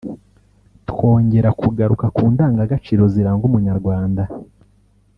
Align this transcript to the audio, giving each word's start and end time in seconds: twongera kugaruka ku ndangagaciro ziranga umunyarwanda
twongera 0.89 1.49
kugaruka 1.61 2.05
ku 2.15 2.23
ndangagaciro 2.33 3.03
ziranga 3.13 3.43
umunyarwanda 3.49 4.23